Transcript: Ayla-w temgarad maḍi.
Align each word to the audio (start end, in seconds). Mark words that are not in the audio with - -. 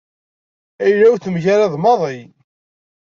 Ayla-w 0.85 1.15
temgarad 1.23 1.73
maḍi. 1.83 2.19